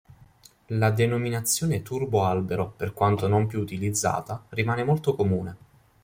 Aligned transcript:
La 0.69 0.89
denominazione 0.89 1.83
turboalbero, 1.83 2.71
per 2.75 2.91
quanto 2.91 3.27
non 3.27 3.45
più 3.45 3.59
utilizzata, 3.59 4.43
rimane 4.49 4.83
molto 4.83 5.13
comune. 5.13 5.57